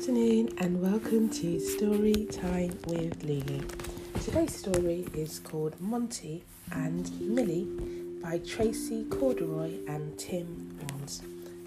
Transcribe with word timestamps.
afternoon 0.00 0.48
and 0.56 0.80
welcome 0.80 1.28
to 1.28 1.60
Story 1.60 2.24
Time 2.32 2.72
with 2.86 3.22
Lulu. 3.22 3.60
Today's 4.24 4.54
story 4.54 5.06
is 5.12 5.40
called 5.40 5.78
Monty 5.78 6.42
and 6.72 7.12
Millie 7.20 7.68
by 8.22 8.38
Tracey 8.38 9.04
Corderoy 9.10 9.74
and 9.86 10.18
Tim 10.18 10.74
Warnes. 10.80 11.20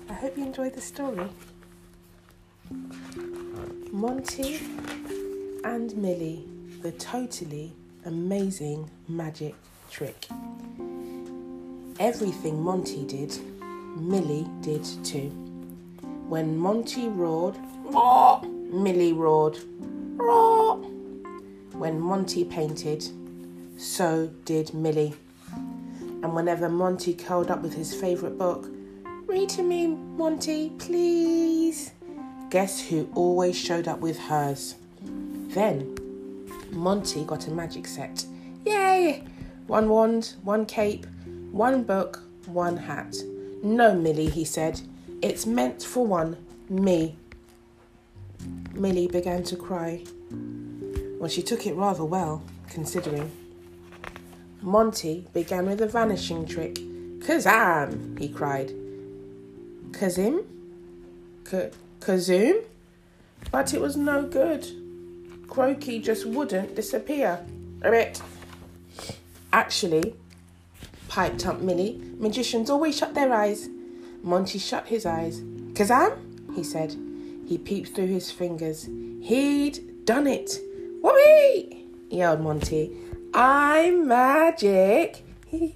I 0.09 0.13
hope 0.13 0.35
you 0.35 0.45
enjoy 0.45 0.71
the 0.71 0.81
story. 0.81 1.29
Monty 3.91 4.61
and 5.63 5.95
Millie, 5.95 6.47
the 6.81 6.91
totally 6.93 7.71
amazing 8.05 8.89
magic 9.07 9.53
trick. 9.91 10.25
Everything 11.99 12.63
Monty 12.63 13.05
did, 13.05 13.37
Millie 13.95 14.47
did 14.61 14.83
too. 15.05 15.42
When 16.33 16.57
Monty 16.57 17.09
roared, 17.09 17.55
Roar! 17.83 18.41
Millie 18.41 19.13
roared, 19.13 19.59
Roar! 20.15 20.77
When 21.73 21.99
Monty 21.99 22.43
painted, 22.43 23.07
so 23.77 24.31
did 24.43 24.73
Millie. 24.73 25.13
And 25.53 26.33
whenever 26.33 26.69
Monty 26.69 27.13
curled 27.13 27.51
up 27.51 27.61
with 27.61 27.75
his 27.75 27.93
favourite 27.93 28.39
book, 28.39 28.67
read 29.27 29.47
to 29.49 29.61
me, 29.61 29.85
Monty, 29.85 30.71
please. 30.79 31.91
Guess 32.49 32.81
who 32.81 33.07
always 33.13 33.55
showed 33.55 33.87
up 33.87 33.99
with 33.99 34.17
hers? 34.17 34.73
Then 35.03 35.95
Monty 36.71 37.25
got 37.25 37.47
a 37.47 37.51
magic 37.51 37.85
set. 37.85 38.25
Yay! 38.65 39.23
One 39.67 39.87
wand, 39.87 40.33
one 40.41 40.65
cape, 40.65 41.05
one 41.51 41.83
book, 41.83 42.23
one 42.47 42.77
hat. 42.77 43.17
No, 43.61 43.93
Millie, 43.93 44.31
he 44.31 44.43
said. 44.43 44.81
It's 45.23 45.45
meant 45.45 45.81
for 45.81 46.05
one, 46.05 46.35
me. 46.67 47.15
Millie 48.73 49.07
began 49.07 49.41
to 49.43 49.55
cry. 49.55 50.03
Well, 51.17 51.29
she 51.29 51.41
took 51.41 51.65
it 51.65 51.75
rather 51.75 52.03
well, 52.03 52.43
considering. 52.67 53.31
Monty 54.61 55.25
began 55.31 55.65
with 55.65 55.79
a 55.79 55.87
vanishing 55.87 56.45
trick. 56.45 56.75
Kazam! 57.19 58.19
he 58.19 58.27
cried. 58.27 58.73
Kazim? 59.93 60.43
K- 61.49 61.71
Kazoom? 62.01 62.61
But 63.49 63.73
it 63.73 63.79
was 63.79 63.95
no 63.95 64.23
good. 64.23 64.67
Croaky 65.47 65.99
just 65.99 66.25
wouldn't 66.25 66.75
disappear. 66.75 67.39
A 67.81 67.91
bit. 67.91 68.21
Actually, 69.53 70.15
piped 71.07 71.45
up 71.45 71.61
Millie, 71.61 72.01
magicians 72.17 72.69
always 72.69 72.97
shut 72.97 73.13
their 73.13 73.31
eyes. 73.33 73.69
Monty 74.23 74.57
shut 74.57 74.87
his 74.87 75.05
eyes. 75.05 75.41
Kazam? 75.73 76.17
he 76.55 76.63
said. 76.63 76.95
He 77.45 77.57
peeped 77.57 77.93
through 77.93 78.07
his 78.07 78.31
fingers. 78.31 78.89
He'd 79.21 80.05
done 80.05 80.27
it. 80.27 80.59
Whoopee! 81.01 81.87
yelled 82.09 82.39
Monty. 82.39 82.97
I'm 83.33 84.07
magic. 84.07 85.25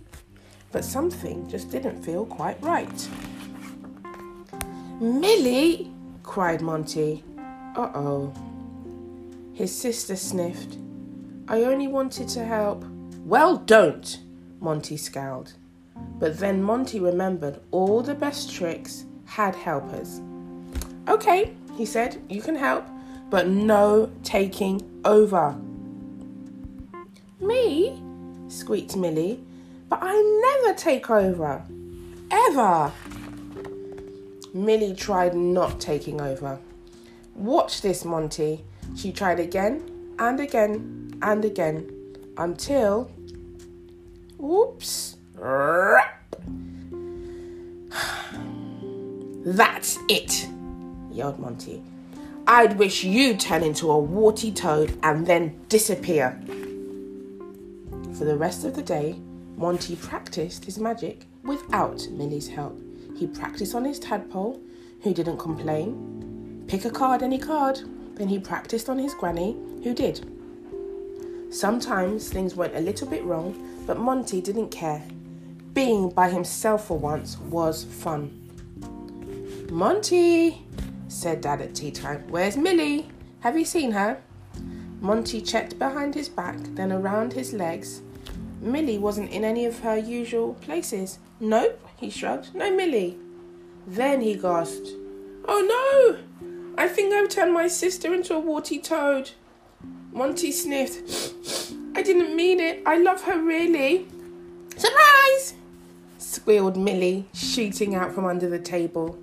but 0.72 0.86
something 0.86 1.50
just 1.50 1.70
didn't 1.70 2.02
feel 2.04 2.26
quite 2.26 2.62
right. 2.64 3.10
Millie, 5.02 5.92
cried 6.24 6.62
Monty. 6.62 7.24
Uh 7.76 7.92
oh. 7.94 8.34
His 9.54 9.76
sister 9.76 10.16
sniffed. 10.16 10.78
I 11.50 11.64
only 11.64 11.88
wanted 11.88 12.30
to 12.30 12.46
help. 12.46 12.86
Well, 13.26 13.58
don't, 13.58 14.20
Monty 14.60 14.96
scowled. 14.96 15.54
But 16.20 16.40
then 16.40 16.64
Monty 16.64 17.00
remembered 17.00 17.60
all 17.72 18.02
the 18.02 18.16
best 18.16 18.54
tricks 18.54 19.06
had 19.26 19.56
helpers. 19.56 20.22
Okay, 21.08 21.54
he 21.76 21.86
said, 21.86 22.22
you 22.30 22.42
can 22.42 22.56
help, 22.56 22.88
but 23.30 23.48
no 23.48 24.12
taking 24.24 24.82
over. 25.06 25.56
Me? 27.40 28.02
squeaked 28.48 28.96
Millie. 28.96 29.44
But 29.90 30.00
I 30.02 30.62
never 30.64 30.78
take 30.78 31.10
over. 31.10 31.64
Ever. 32.30 32.92
Millie 34.54 34.96
tried 34.96 35.36
not 35.36 35.80
taking 35.80 36.20
over. 36.20 36.60
Watch 37.36 37.82
this, 37.82 38.04
Monty. 38.04 38.66
She 38.96 39.12
tried 39.12 39.40
again 39.40 40.16
and 40.20 40.40
again 40.40 41.18
and 41.22 41.46
again 41.46 41.90
until. 42.38 43.12
Whoops. 44.38 45.17
That's 49.46 50.00
it, 50.10 50.48
yelled 51.12 51.40
Monty. 51.40 51.84
I'd 52.48 52.78
wish 52.78 53.04
you'd 53.04 53.40
turn 53.40 53.62
into 53.62 53.92
a 53.92 54.00
warty 54.00 54.52
toad 54.52 54.98
and 55.04 55.28
then 55.28 55.60
disappear. 55.70 56.40
For 58.18 58.26
the 58.26 58.38
rest 58.38 58.66
of 58.66 58.76
the 58.76 58.82
day, 58.82 59.20
Monty 59.58 59.96
practiced 59.96 60.66
his 60.66 60.80
magic 60.80 61.26
without 61.44 62.08
Millie's 62.10 62.48
help. 62.48 62.82
He 63.16 63.28
practiced 63.28 63.76
on 63.76 63.86
his 63.86 64.00
tadpole, 64.00 64.60
who 65.02 65.14
didn't 65.14 65.38
complain. 65.38 66.64
Pick 66.68 66.86
a 66.86 66.90
card, 66.90 67.22
any 67.22 67.38
card. 67.38 67.82
Then 68.16 68.28
he 68.28 68.40
practiced 68.40 68.90
on 68.90 68.98
his 68.98 69.14
granny, 69.14 69.56
who 69.84 69.94
did. 69.94 70.26
Sometimes 71.50 72.30
things 72.30 72.56
went 72.56 72.76
a 72.76 72.80
little 72.80 73.08
bit 73.08 73.24
wrong, 73.24 73.56
but 73.86 74.00
Monty 74.00 74.42
didn't 74.42 74.70
care. 74.70 75.04
Being 75.78 76.10
by 76.10 76.30
himself 76.32 76.88
for 76.88 76.98
once 76.98 77.38
was 77.38 77.84
fun. 77.84 78.32
Monty, 79.70 80.66
said 81.08 81.42
Dad 81.42 81.62
at 81.62 81.76
tea 81.76 81.92
time, 81.92 82.26
where's 82.30 82.58
Millie? 82.58 83.08
Have 83.42 83.56
you 83.56 83.64
seen 83.64 83.92
her? 83.92 84.20
Monty 85.02 85.40
checked 85.40 85.78
behind 85.78 86.16
his 86.16 86.30
back, 86.30 86.58
then 86.72 86.92
around 86.92 87.32
his 87.32 87.54
legs. 87.54 88.02
Millie 88.60 88.98
wasn't 88.98 89.30
in 89.30 89.44
any 89.44 89.68
of 89.68 89.78
her 89.82 89.96
usual 89.96 90.56
places. 90.56 91.20
Nope, 91.40 91.80
he 91.96 92.10
shrugged. 92.10 92.56
No 92.56 92.76
Millie. 92.76 93.20
Then 93.86 94.22
he 94.22 94.34
gasped, 94.34 94.88
Oh 95.46 95.62
no! 95.62 96.18
I 96.76 96.88
think 96.88 97.14
I've 97.14 97.30
turned 97.30 97.54
my 97.54 97.68
sister 97.68 98.16
into 98.16 98.34
a 98.34 98.40
warty 98.40 98.80
toad. 98.80 99.30
Monty 100.12 100.52
sniffed. 100.52 101.08
I 101.96 102.02
didn't 102.02 102.36
mean 102.36 102.60
it. 102.60 102.82
I 102.84 102.98
love 102.98 103.22
her 103.26 103.40
really. 103.40 104.08
Surprise! 104.76 105.54
Squealed 106.38 106.78
Millie, 106.78 107.26
shooting 107.34 107.96
out 107.96 108.14
from 108.14 108.26
under 108.26 108.48
the 108.48 108.60
table. 108.60 109.18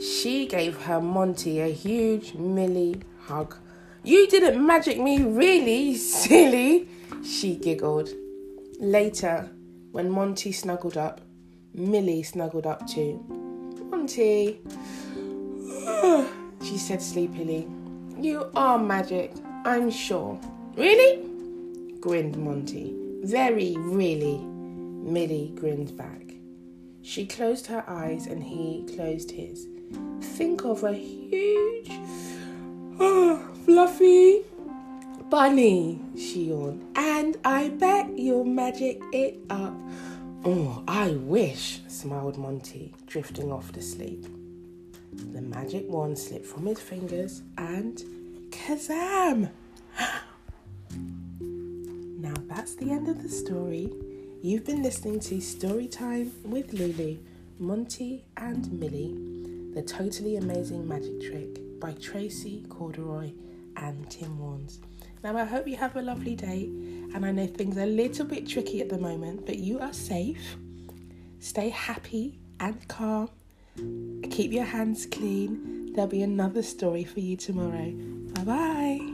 She 0.00 0.46
gave 0.46 0.82
her 0.82 1.00
Monty 1.00 1.60
a 1.60 1.66
huge 1.66 2.34
Millie 2.34 3.00
hug. 3.26 3.56
You 4.04 4.28
didn't 4.28 4.64
magic 4.64 5.00
me, 5.00 5.24
really, 5.24 5.96
silly, 5.96 6.88
she 7.24 7.56
giggled. 7.56 8.10
Later, 8.78 9.50
when 9.90 10.10
Monty 10.10 10.52
snuggled 10.52 10.96
up, 10.96 11.22
Millie 11.74 12.22
snuggled 12.22 12.66
up 12.66 12.86
too. 12.86 13.18
Monty, 13.90 14.60
she 16.62 16.78
said 16.78 17.02
sleepily, 17.02 17.66
you 18.16 18.48
are 18.54 18.78
magic, 18.78 19.32
I'm 19.64 19.90
sure. 19.90 20.38
Really? 20.76 21.28
grinned 22.00 22.38
Monty. 22.38 22.94
Very, 23.24 23.74
really. 23.76 24.38
Millie 24.38 25.52
grinned 25.56 25.96
back. 25.96 26.23
She 27.04 27.26
closed 27.26 27.66
her 27.66 27.84
eyes 27.86 28.26
and 28.26 28.42
he 28.42 28.86
closed 28.96 29.30
his. 29.30 29.66
Think 30.22 30.64
of 30.64 30.82
a 30.84 30.94
huge, 30.94 31.90
oh, 32.98 33.46
fluffy 33.66 34.40
bunny, 35.28 36.00
she 36.16 36.44
yawned. 36.44 36.82
And 36.96 37.36
I 37.44 37.68
bet 37.68 38.16
you'll 38.16 38.46
magic 38.46 39.02
it 39.12 39.38
up. 39.50 39.74
Oh, 40.46 40.82
I 40.88 41.10
wish, 41.10 41.82
smiled 41.88 42.38
Monty, 42.38 42.94
drifting 43.06 43.52
off 43.52 43.70
to 43.72 43.82
sleep. 43.82 44.24
The 45.12 45.42
magic 45.42 45.84
wand 45.90 46.18
slipped 46.18 46.46
from 46.46 46.64
his 46.64 46.80
fingers 46.80 47.42
and 47.58 48.02
kazam! 48.50 49.50
now 51.40 52.34
that's 52.48 52.76
the 52.76 52.90
end 52.90 53.10
of 53.10 53.22
the 53.22 53.28
story. 53.28 53.92
You've 54.44 54.66
been 54.66 54.82
listening 54.82 55.20
to 55.20 55.36
Storytime 55.36 56.30
with 56.42 56.74
Lulu, 56.74 57.16
Monty 57.58 58.26
and 58.36 58.70
Millie, 58.78 59.16
The 59.72 59.80
Totally 59.80 60.36
Amazing 60.36 60.86
Magic 60.86 61.18
Trick 61.22 61.80
by 61.80 61.92
Tracey 61.94 62.62
Corderoy 62.68 63.32
and 63.78 64.10
Tim 64.10 64.38
Warnes. 64.38 64.80
Now, 65.22 65.34
I 65.38 65.44
hope 65.44 65.66
you 65.66 65.76
have 65.76 65.96
a 65.96 66.02
lovely 66.02 66.36
day, 66.36 66.64
and 67.14 67.24
I 67.24 67.32
know 67.32 67.46
things 67.46 67.78
are 67.78 67.84
a 67.84 67.86
little 67.86 68.26
bit 68.26 68.46
tricky 68.46 68.82
at 68.82 68.90
the 68.90 68.98
moment, 68.98 69.46
but 69.46 69.60
you 69.60 69.78
are 69.78 69.94
safe. 69.94 70.58
Stay 71.38 71.70
happy 71.70 72.38
and 72.60 72.86
calm. 72.86 73.30
Keep 74.30 74.52
your 74.52 74.64
hands 74.64 75.06
clean. 75.06 75.94
There'll 75.94 76.10
be 76.10 76.20
another 76.20 76.62
story 76.62 77.04
for 77.04 77.20
you 77.20 77.38
tomorrow. 77.38 77.92
Bye 78.34 78.44
bye. 78.44 79.13